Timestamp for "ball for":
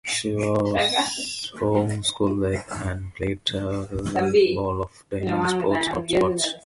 4.55-5.19